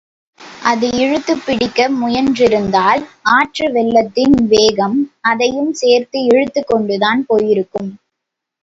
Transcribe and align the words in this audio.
அது 0.61 0.87
இழுத்துப் 0.97 1.43
பிடிக்க 1.45 1.89
முயன்றிருந்தால் 1.91 3.03
ஆற்று 3.35 3.67
வெள்ளத்தின் 3.71 4.35
வேகம் 4.47 4.99
அதையும் 5.29 5.73
சேர்த்து 5.75 6.19
இழுத்துக்கொண்டுதான் 6.27 7.23
போயிருக்கும். 7.27 7.91